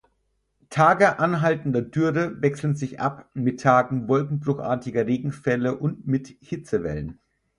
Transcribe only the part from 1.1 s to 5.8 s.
anhaltender Dürre wechseln sich ab mit Tagen wolkenbruchartiger Regenfälle